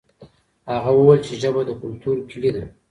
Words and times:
هغه 0.73 0.91
وویل 0.93 1.21
چې 1.27 1.33
ژبه 1.41 1.61
د 1.65 1.71
کلتور 1.81 2.15
کلي 2.29 2.51
ده. 2.55 2.63